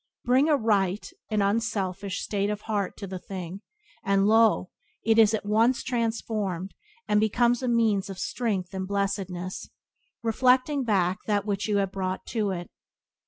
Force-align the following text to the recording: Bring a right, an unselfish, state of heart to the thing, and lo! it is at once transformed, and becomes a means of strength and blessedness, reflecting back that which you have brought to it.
Bring 0.25 0.49
a 0.49 0.57
right, 0.57 1.07
an 1.29 1.43
unselfish, 1.43 2.23
state 2.23 2.49
of 2.49 2.61
heart 2.61 2.97
to 2.97 3.05
the 3.05 3.19
thing, 3.19 3.61
and 4.03 4.25
lo! 4.27 4.71
it 5.05 5.19
is 5.19 5.35
at 5.35 5.45
once 5.45 5.83
transformed, 5.83 6.73
and 7.07 7.19
becomes 7.19 7.61
a 7.61 7.67
means 7.67 8.09
of 8.09 8.17
strength 8.17 8.73
and 8.73 8.87
blessedness, 8.87 9.69
reflecting 10.23 10.83
back 10.83 11.19
that 11.27 11.45
which 11.45 11.67
you 11.67 11.77
have 11.77 11.91
brought 11.91 12.25
to 12.33 12.49
it. 12.49 12.71